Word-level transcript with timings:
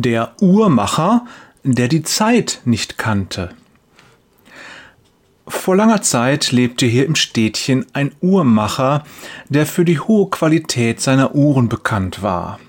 Der 0.00 0.30
Uhrmacher, 0.40 1.26
der 1.64 1.88
die 1.88 2.04
Zeit 2.04 2.60
nicht 2.64 2.98
kannte. 2.98 3.50
Vor 5.48 5.74
langer 5.74 6.02
Zeit 6.02 6.52
lebte 6.52 6.86
hier 6.86 7.04
im 7.04 7.16
Städtchen 7.16 7.84
ein 7.94 8.12
Uhrmacher, 8.20 9.02
der 9.48 9.66
für 9.66 9.84
die 9.84 9.98
hohe 9.98 10.30
Qualität 10.30 11.00
seiner 11.00 11.34
Uhren 11.34 11.68
bekannt 11.68 12.22
war. 12.22 12.60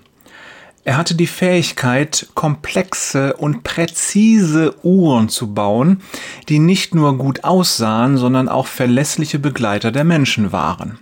Er 0.83 0.97
hatte 0.97 1.13
die 1.13 1.27
Fähigkeit, 1.27 2.29
komplexe 2.33 3.35
und 3.35 3.61
präzise 3.61 4.73
Uhren 4.81 5.29
zu 5.29 5.53
bauen, 5.53 6.01
die 6.47 6.57
nicht 6.57 6.95
nur 6.95 7.15
gut 7.19 7.43
aussahen, 7.43 8.17
sondern 8.17 8.49
auch 8.49 8.65
verlässliche 8.65 9.37
Begleiter 9.37 9.91
der 9.91 10.03
Menschen 10.03 10.51
waren. 10.51 10.97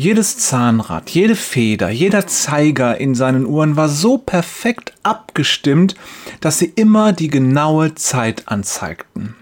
Jedes 0.00 0.38
Zahnrad, 0.38 1.10
jede 1.10 1.36
Feder, 1.36 1.90
jeder 1.90 2.26
Zeiger 2.26 2.98
in 2.98 3.14
seinen 3.14 3.44
Uhren 3.44 3.76
war 3.76 3.90
so 3.90 4.16
perfekt 4.16 4.94
abgestimmt, 5.02 5.94
dass 6.40 6.58
sie 6.58 6.72
immer 6.74 7.12
die 7.12 7.28
genaue 7.28 7.94
Zeit 7.96 8.48
anzeigten. 8.48 9.34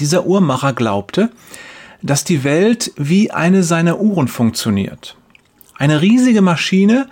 Dieser 0.00 0.24
Uhrmacher 0.24 0.72
glaubte, 0.72 1.28
dass 2.00 2.24
die 2.24 2.42
Welt 2.42 2.92
wie 2.96 3.32
eine 3.32 3.64
seiner 3.64 4.00
Uhren 4.00 4.28
funktioniert. 4.28 5.14
Eine 5.74 6.00
riesige 6.00 6.40
Maschine, 6.40 7.06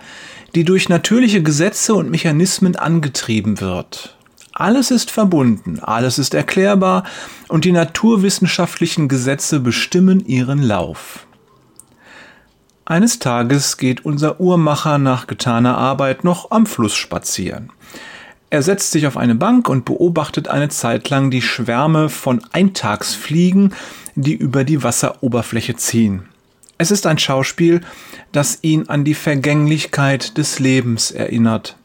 die 0.55 0.63
durch 0.63 0.89
natürliche 0.89 1.43
Gesetze 1.43 1.93
und 1.93 2.09
Mechanismen 2.09 2.75
angetrieben 2.75 3.61
wird. 3.61 4.17
Alles 4.53 4.89
ist 4.89 5.11
verbunden, 5.11 5.81
alles 5.81 6.17
ist 6.17 6.33
erklärbar 6.33 7.03
und 7.47 7.63
die 7.63 7.71
naturwissenschaftlichen 7.71 9.07
Gesetze 9.07 9.59
bestimmen 9.59 10.25
ihren 10.25 10.63
Lauf. 10.63 11.27
Eines 12.85 13.19
Tages 13.19 13.77
geht 13.77 14.03
unser 14.03 14.41
Uhrmacher 14.41 14.97
nach 14.97 15.27
getaner 15.27 15.77
Arbeit 15.77 16.25
noch 16.25 16.51
am 16.51 16.65
Fluss 16.65 16.95
spazieren. 16.95 17.71
Er 18.49 18.61
setzt 18.61 18.91
sich 18.91 19.07
auf 19.07 19.15
eine 19.15 19.35
Bank 19.35 19.69
und 19.69 19.85
beobachtet 19.85 20.49
eine 20.49 20.67
Zeit 20.67 21.09
lang 21.09 21.31
die 21.31 21.41
Schwärme 21.41 22.09
von 22.09 22.41
Eintagsfliegen, 22.51 23.73
die 24.15 24.33
über 24.35 24.65
die 24.65 24.83
Wasseroberfläche 24.83 25.75
ziehen. 25.75 26.25
Es 26.77 26.91
ist 26.91 27.07
ein 27.07 27.17
Schauspiel, 27.17 27.81
das 28.33 28.59
ihn 28.61 28.89
an 28.89 29.05
die 29.05 29.13
Vergänglichkeit 29.13 30.37
des 30.37 30.59
Lebens 30.59 31.09
erinnert. 31.09 31.77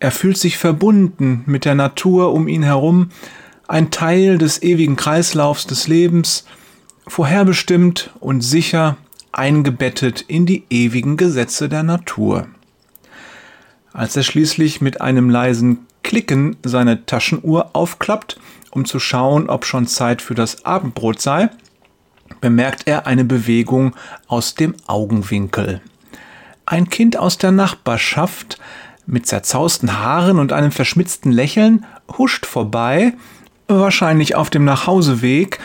Er 0.00 0.10
fühlt 0.10 0.36
sich 0.36 0.58
verbunden 0.58 1.44
mit 1.46 1.64
der 1.64 1.76
Natur 1.76 2.32
um 2.32 2.48
ihn 2.48 2.64
herum, 2.64 3.10
ein 3.68 3.92
Teil 3.92 4.36
des 4.36 4.62
ewigen 4.62 4.96
Kreislaufs 4.96 5.68
des 5.68 5.86
Lebens, 5.86 6.44
vorherbestimmt 7.06 8.10
und 8.18 8.40
sicher 8.40 8.96
eingebettet 9.32 10.20
in 10.20 10.46
die 10.46 10.64
ewigen 10.70 11.16
Gesetze 11.16 11.68
der 11.68 11.82
Natur. 11.82 12.46
Als 13.92 14.16
er 14.16 14.22
schließlich 14.22 14.80
mit 14.80 15.00
einem 15.00 15.28
leisen 15.28 15.86
Klicken 16.02 16.56
seine 16.64 17.04
Taschenuhr 17.06 17.70
aufklappt, 17.74 18.40
um 18.70 18.84
zu 18.84 18.98
schauen, 18.98 19.48
ob 19.48 19.64
schon 19.66 19.86
Zeit 19.86 20.22
für 20.22 20.34
das 20.34 20.64
Abendbrot 20.64 21.20
sei, 21.20 21.50
bemerkt 22.40 22.86
er 22.86 23.06
eine 23.06 23.24
Bewegung 23.24 23.94
aus 24.26 24.54
dem 24.54 24.74
Augenwinkel. 24.86 25.80
Ein 26.64 26.88
Kind 26.88 27.18
aus 27.18 27.38
der 27.38 27.52
Nachbarschaft 27.52 28.58
mit 29.06 29.26
zerzausten 29.26 29.98
Haaren 29.98 30.38
und 30.38 30.52
einem 30.52 30.72
verschmitzten 30.72 31.32
Lächeln 31.32 31.84
huscht 32.16 32.46
vorbei, 32.46 33.14
wahrscheinlich 33.68 34.34
auf 34.34 34.48
dem 34.48 34.64
Nachhauseweg, 34.64 35.58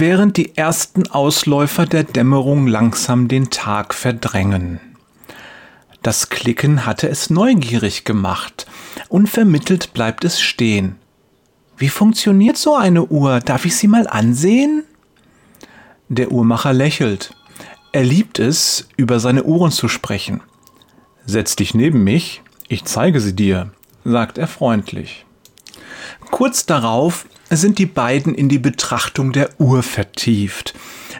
während 0.00 0.36
die 0.36 0.56
ersten 0.56 1.06
Ausläufer 1.06 1.86
der 1.86 2.04
Dämmerung 2.04 2.66
langsam 2.66 3.28
den 3.28 3.50
Tag 3.50 3.94
verdrängen. 3.94 4.80
Das 6.02 6.28
Klicken 6.28 6.86
hatte 6.86 7.08
es 7.08 7.30
neugierig 7.30 8.04
gemacht. 8.04 8.66
Unvermittelt 9.08 9.92
bleibt 9.92 10.24
es 10.24 10.40
stehen. 10.40 10.96
Wie 11.78 11.88
funktioniert 11.88 12.56
so 12.56 12.74
eine 12.74 13.06
Uhr? 13.06 13.40
Darf 13.40 13.64
ich 13.64 13.76
sie 13.76 13.88
mal 13.88 14.06
ansehen? 14.06 14.84
Der 16.08 16.30
Uhrmacher 16.30 16.72
lächelt. 16.72 17.34
Er 17.92 18.04
liebt 18.04 18.38
es, 18.38 18.88
über 18.96 19.18
seine 19.18 19.44
Uhren 19.44 19.72
zu 19.72 19.88
sprechen. 19.88 20.42
Setz 21.24 21.56
dich 21.56 21.74
neben 21.74 22.04
mich, 22.04 22.42
ich 22.68 22.84
zeige 22.84 23.20
sie 23.20 23.34
dir, 23.34 23.70
sagt 24.04 24.38
er 24.38 24.46
freundlich. 24.46 25.24
Kurz 26.30 26.66
darauf 26.66 27.26
sind 27.50 27.78
die 27.78 27.86
beiden 27.86 28.34
in 28.34 28.48
die 28.48 28.58
Betrachtung 28.58 29.32
der 29.32 29.50
Uhr 29.58 29.82
vertieft. 29.82 30.74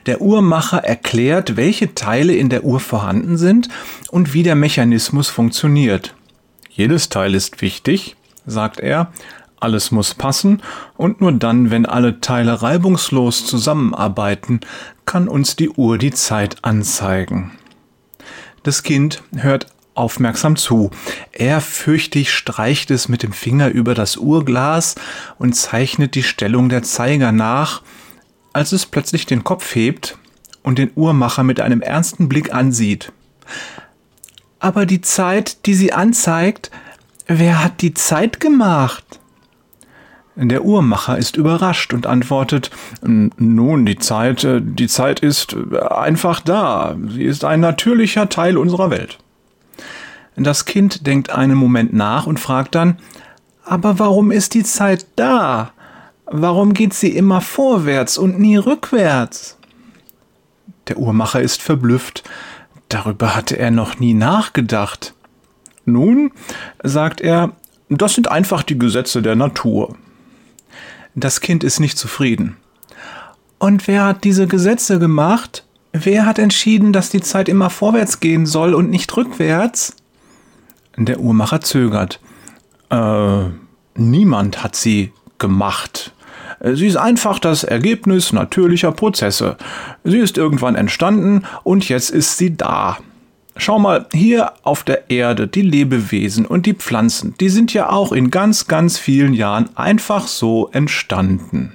Der 0.07 0.21
Uhrmacher 0.21 0.79
erklärt, 0.79 1.57
welche 1.57 1.95
Teile 1.95 2.35
in 2.35 2.49
der 2.49 2.65
Uhr 2.65 2.81
vorhanden 2.81 3.37
sind 3.37 3.69
und 4.11 4.35
wie 4.35 4.43
der 4.43 4.55
Mechanismus 4.55 5.29
funktioniert. 5.29 6.15
Jedes 6.71 7.09
Teil 7.09 7.35
ist 7.35 7.63
wichtig, 7.63 8.17
sagt 8.47 8.81
er, 8.81 9.13
alles 9.59 9.91
muss 9.91 10.15
passen 10.15 10.63
und 10.97 11.21
nur 11.21 11.33
dann, 11.33 11.71
wenn 11.71 11.87
alle 11.87 12.21
Teile 12.21 12.61
reibungslos 12.61 13.47
zusammenarbeiten, 13.47 14.61
kann 15.07 15.29
uns 15.29 15.57
die 15.57 15.71
Uhr 15.71 15.99
die 15.99 16.13
Zeit 16.13 16.59
anzeigen. 16.63 17.53
Das 18.63 18.83
Kind 18.83 19.23
hört 19.35 19.69
aufmerksam 19.97 20.57
zu. 20.57 20.91
Er 21.33 21.61
fürchtig 21.61 22.33
streicht 22.33 22.91
es 22.91 23.09
mit 23.09 23.23
dem 23.23 23.33
Finger 23.33 23.69
über 23.69 23.95
das 23.95 24.17
Uhrglas 24.17 24.95
und 25.39 25.55
zeichnet 25.55 26.15
die 26.15 26.23
Stellung 26.23 26.69
der 26.69 26.83
Zeiger 26.83 27.33
nach, 27.33 27.83
als 28.53 28.73
es 28.73 28.87
plötzlich 28.87 29.27
den 29.27 29.45
Kopf 29.45 29.75
hebt 29.75 30.19
und 30.63 30.79
den 30.79 30.91
Uhrmacher 30.95 31.43
mit 31.43 31.61
einem 31.61 31.83
ernsten 31.83 32.29
Blick 32.29 32.53
ansieht. 32.53 33.13
Aber 34.59 34.87
die 34.87 35.01
Zeit, 35.01 35.67
die 35.67 35.75
sie 35.75 35.93
anzeigt, 35.93 36.71
wer 37.27 37.63
hat 37.63 37.83
die 37.83 37.95
Zeit 37.95 38.41
gemacht? 38.41 39.21
Der 40.39 40.65
Uhrmacher 40.65 41.17
ist 41.17 41.37
überrascht 41.37 41.95
und 41.95 42.07
antwortet, 42.07 42.71
nun, 43.03 43.87
die 43.87 43.99
Zeit, 43.99 44.45
äh, 44.45 44.61
die 44.63 44.87
Zeit 44.87 45.21
ist 45.21 45.57
einfach 45.81 46.41
da. 46.41 46.95
Sie 47.09 47.25
ist 47.25 47.43
ein 47.45 47.61
natürlicher 47.61 48.29
Teil 48.29 48.59
unserer 48.59 48.91
Welt. 48.91 49.19
Das 50.37 50.67
Kind 50.67 51.07
denkt 51.07 51.31
einen 51.31 51.57
Moment 51.57 51.95
nach 51.95 52.27
und 52.27 52.39
fragt 52.39 52.75
dann, 52.75 52.99
aber 53.65 53.99
warum 53.99 54.31
ist 54.31 54.55
die 54.55 54.63
Zeit 54.63 55.07
da? 55.17 55.73
Warum 56.27 56.75
geht 56.75 56.93
sie 56.93 57.17
immer 57.17 57.41
vorwärts 57.41 58.19
und 58.19 58.39
nie 58.39 58.57
rückwärts? 58.57 59.59
Der 60.89 60.99
Uhrmacher 60.99 61.41
ist 61.41 61.63
verblüfft. 61.63 62.23
Darüber 62.89 63.35
hatte 63.35 63.59
er 63.59 63.71
noch 63.71 63.99
nie 63.99 64.15
nachgedacht. 64.15 65.15
Nun, 65.85 66.33
sagt 66.83 67.21
er, 67.21 67.53
das 67.89 68.15
sind 68.15 68.29
einfach 68.29 68.63
die 68.63 68.79
Gesetze 68.79 69.23
der 69.23 69.37
Natur. 69.37 69.97
Das 71.15 71.41
Kind 71.41 71.65
ist 71.65 71.81
nicht 71.81 71.97
zufrieden. 71.97 72.57
Und 73.59 73.89
wer 73.89 74.05
hat 74.05 74.25
diese 74.25 74.47
Gesetze 74.47 74.99
gemacht? 74.99 75.65
Wer 75.93 76.27
hat 76.27 76.39
entschieden, 76.39 76.93
dass 76.93 77.09
die 77.09 77.23
Zeit 77.23 77.49
immer 77.49 77.71
vorwärts 77.71 78.21
gehen 78.21 78.45
soll 78.45 78.75
und 78.75 78.91
nicht 78.91 79.17
rückwärts? 79.17 79.96
Der 80.97 81.21
Uhrmacher 81.21 81.61
zögert. 81.61 82.21
Äh, 82.91 83.45
niemand 83.95 84.63
hat 84.63 84.77
sie 84.77 85.13
gemacht. 85.39 86.13
Sie 86.61 86.87
ist 86.87 86.97
einfach 86.97 87.39
das 87.39 87.65
Ergebnis 87.65 88.33
natürlicher 88.33 88.93
Prozesse. 88.93 89.57
Sie 90.05 90.19
ist 90.19 90.39
irgendwann 90.39 90.75
entstanden 90.75 91.45
und 91.65 91.89
jetzt 91.89 92.11
ist 92.11 92.39
sie 92.39 92.57
da. 92.57 92.99
Schau 93.59 93.79
mal, 93.79 94.07
hier 94.13 94.53
auf 94.63 94.83
der 94.83 95.11
Erde, 95.11 95.49
die 95.49 95.63
Lebewesen 95.63 96.45
und 96.45 96.67
die 96.67 96.75
Pflanzen, 96.75 97.35
die 97.41 97.49
sind 97.49 97.73
ja 97.73 97.91
auch 97.91 98.13
in 98.13 98.31
ganz, 98.31 98.67
ganz 98.67 98.99
vielen 98.99 99.33
Jahren 99.33 99.71
einfach 99.77 100.27
so 100.27 100.69
entstanden. 100.73 101.73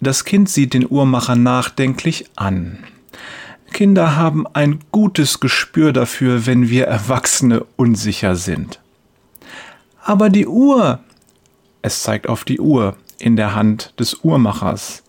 Das 0.00 0.24
Kind 0.24 0.48
sieht 0.48 0.74
den 0.74 0.86
Uhrmacher 0.88 1.36
nachdenklich 1.36 2.26
an. 2.34 2.78
Kinder 3.80 4.14
haben 4.14 4.46
ein 4.52 4.80
gutes 4.92 5.40
Gespür 5.40 5.94
dafür, 5.94 6.44
wenn 6.44 6.68
wir 6.68 6.86
Erwachsene 6.86 7.64
unsicher 7.76 8.36
sind. 8.36 8.78
Aber 10.04 10.28
die 10.28 10.46
Uhr, 10.46 10.98
es 11.80 12.02
zeigt 12.02 12.28
auf 12.28 12.44
die 12.44 12.60
Uhr 12.60 12.94
in 13.18 13.36
der 13.36 13.54
Hand 13.54 13.94
des 13.98 14.22
Uhrmachers, 14.22 15.02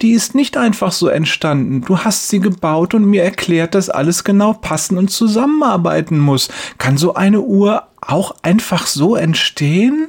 die 0.00 0.10
ist 0.10 0.34
nicht 0.34 0.56
einfach 0.56 0.90
so 0.90 1.06
entstanden. 1.06 1.82
Du 1.82 1.98
hast 1.98 2.28
sie 2.28 2.40
gebaut 2.40 2.92
und 2.94 3.04
mir 3.04 3.22
erklärt, 3.22 3.76
dass 3.76 3.88
alles 3.88 4.24
genau 4.24 4.52
passen 4.52 4.98
und 4.98 5.12
zusammenarbeiten 5.12 6.18
muss. 6.18 6.48
Kann 6.78 6.96
so 6.96 7.14
eine 7.14 7.40
Uhr 7.40 7.84
auch 8.00 8.34
einfach 8.42 8.88
so 8.88 9.14
entstehen? 9.14 10.08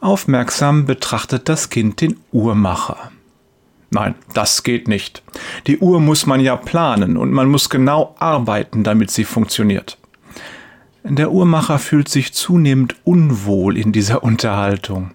Aufmerksam 0.00 0.86
betrachtet 0.86 1.50
das 1.50 1.68
Kind 1.68 2.00
den 2.00 2.18
Uhrmacher. 2.32 3.10
Nein, 3.90 4.14
das 4.34 4.62
geht 4.62 4.86
nicht. 4.86 5.22
Die 5.66 5.78
Uhr 5.78 6.00
muss 6.00 6.26
man 6.26 6.40
ja 6.40 6.56
planen 6.56 7.16
und 7.16 7.32
man 7.32 7.48
muss 7.48 7.70
genau 7.70 8.14
arbeiten, 8.18 8.84
damit 8.84 9.10
sie 9.10 9.24
funktioniert. 9.24 9.98
Der 11.04 11.32
Uhrmacher 11.32 11.78
fühlt 11.78 12.08
sich 12.08 12.34
zunehmend 12.34 12.96
unwohl 13.04 13.78
in 13.78 13.92
dieser 13.92 14.22
Unterhaltung. 14.22 15.12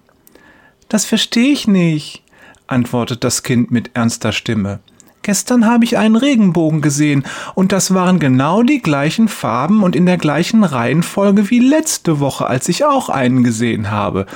Das 0.88 1.04
verstehe 1.04 1.52
ich 1.52 1.68
nicht, 1.68 2.22
antwortet 2.66 3.24
das 3.24 3.42
Kind 3.42 3.70
mit 3.70 3.92
ernster 3.94 4.32
Stimme. 4.32 4.80
Gestern 5.22 5.64
habe 5.64 5.84
ich 5.84 5.96
einen 5.96 6.16
Regenbogen 6.16 6.82
gesehen, 6.82 7.24
und 7.54 7.72
das 7.72 7.94
waren 7.94 8.18
genau 8.18 8.62
die 8.62 8.82
gleichen 8.82 9.28
Farben 9.28 9.82
und 9.82 9.96
in 9.96 10.04
der 10.04 10.18
gleichen 10.18 10.64
Reihenfolge 10.64 11.48
wie 11.48 11.60
letzte 11.60 12.20
Woche, 12.20 12.46
als 12.46 12.68
ich 12.68 12.84
auch 12.84 13.08
einen 13.08 13.42
gesehen 13.42 13.90
habe. 13.90 14.26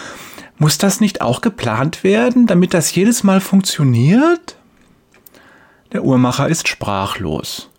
Muss 0.59 0.77
das 0.77 1.01
nicht 1.01 1.21
auch 1.21 1.41
geplant 1.41 2.03
werden, 2.03 2.47
damit 2.47 2.75
das 2.75 2.93
jedes 2.95 3.23
Mal 3.23 3.41
funktioniert? 3.41 4.57
Der 5.93 6.05
Uhrmacher 6.05 6.49
ist 6.49 6.69
sprachlos. 6.69 7.71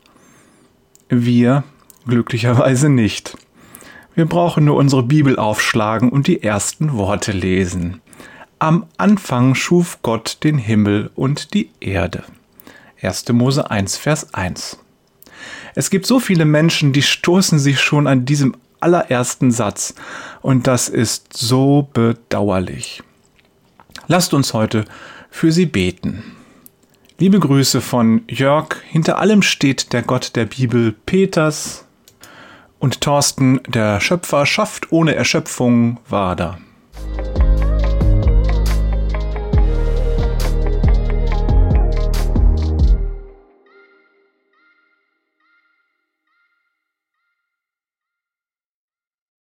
Wir 1.09 1.63
glücklicherweise 2.07 2.89
nicht. 2.89 3.37
Wir 4.15 4.25
brauchen 4.25 4.65
nur 4.65 4.77
unsere 4.77 5.03
Bibel 5.03 5.37
aufschlagen 5.37 6.09
und 6.09 6.27
die 6.27 6.41
ersten 6.41 6.93
Worte 6.93 7.31
lesen. 7.31 8.01
Am 8.59 8.85
Anfang 8.97 9.55
schuf 9.55 9.99
Gott 10.01 10.39
den 10.43 10.57
Himmel 10.57 11.11
und 11.15 11.53
die 11.53 11.71
Erde. 11.79 12.23
1. 13.01 13.29
Mose 13.29 13.69
1, 13.69 13.97
Vers 13.97 14.33
1. 14.33 14.79
Es 15.75 15.89
gibt 15.89 16.05
so 16.05 16.19
viele 16.19 16.45
Menschen, 16.45 16.91
die 16.91 17.01
stoßen 17.01 17.59
sich 17.59 17.79
schon 17.79 18.07
an 18.07 18.25
diesem 18.25 18.55
allerersten 18.79 19.51
Satz 19.51 19.93
und 20.41 20.67
das 20.67 20.89
ist 20.89 21.35
so 21.35 21.89
bedauerlich. 21.93 23.03
Lasst 24.07 24.33
uns 24.33 24.53
heute 24.53 24.85
für 25.29 25.51
sie 25.51 25.65
beten. 25.65 26.23
Liebe 27.19 27.39
Grüße 27.39 27.81
von 27.81 28.21
Jörg, 28.29 28.77
hinter 28.87 29.19
allem 29.19 29.41
steht 29.41 29.91
der 29.93 30.03
Gott 30.03 30.35
der 30.35 30.45
Bibel 30.45 30.93
Peters 31.05 31.85
und 32.79 33.01
Thorsten, 33.01 33.59
der 33.67 33.99
Schöpfer 33.99 34.45
schafft 34.45 34.91
ohne 34.91 35.15
Erschöpfung, 35.15 35.99
da. 36.35 36.57